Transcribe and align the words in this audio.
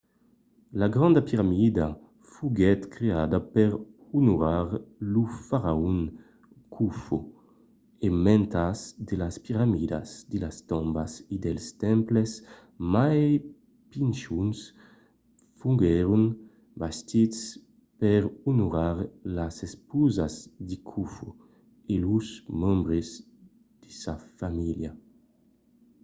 la 0.79 0.87
granda 0.93 1.19
piramida 1.29 1.87
foguèt 2.31 2.81
creada 2.95 3.37
per 3.53 3.71
onorar 4.19 4.67
lo 5.13 5.23
faraon 5.47 5.99
khofo 6.73 7.17
e 8.07 8.07
mantas 8.25 8.79
de 9.07 9.15
las 9.23 9.35
piramidas 9.45 10.07
de 10.31 10.37
las 10.43 10.57
tombas 10.71 11.11
e 11.33 11.35
dels 11.45 11.65
temples 11.85 12.31
mai 12.93 13.21
pichons 13.91 14.57
foguèron 15.59 16.23
bastits 16.81 17.39
per 17.99 18.21
onorar 18.51 18.97
las 19.37 19.55
esposas 19.69 20.33
de 20.67 20.75
khofo 20.89 21.27
e 21.93 21.95
los 22.03 22.27
membres 22.61 23.07
de 23.81 23.89
sa 24.01 24.15
famíilha 24.39 24.91